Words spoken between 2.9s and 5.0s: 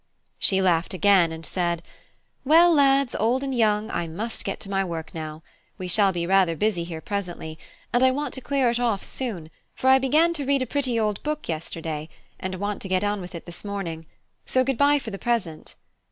old and young, I must get to my